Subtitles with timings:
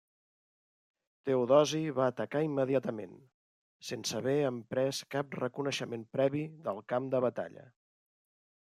[1.29, 3.13] Teodosi va atacar immediatament,
[3.91, 7.73] sense haver emprès cap reconeixement previ del camp de batalla.